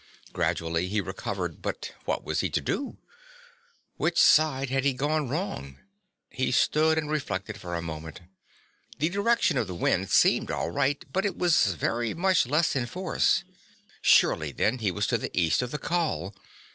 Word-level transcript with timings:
Gradually 0.33 0.87
he 0.87 0.99
recovered, 0.99 1.61
but 1.61 1.91
what 2.05 2.23
was 2.23 2.39
he 2.39 2.49
to 2.49 2.59
do? 2.59 2.97
Which 3.97 4.17
side 4.17 4.71
had 4.71 4.83
he 4.83 4.93
gone 4.93 5.29
wrong? 5.29 5.77
He 6.31 6.51
stood 6.51 6.97
and 6.97 7.07
reflected 7.07 7.61
for 7.61 7.75
a 7.75 7.83
moment. 7.83 8.21
The 8.97 9.09
direction 9.09 9.59
of 9.59 9.67
the 9.67 9.75
wind 9.75 10.09
seemed 10.09 10.49
all 10.49 10.71
right, 10.71 11.05
but 11.13 11.23
it 11.23 11.37
was 11.37 11.75
very 11.75 12.15
much 12.15 12.47
less 12.47 12.75
in 12.75 12.87
force. 12.87 13.43
Surely 14.01 14.51
then 14.51 14.79
he 14.79 14.89
was 14.89 15.05
to 15.05 15.19
the 15.19 15.29
east 15.39 15.61
of 15.61 15.69
the 15.69 15.77
col. 15.77 16.33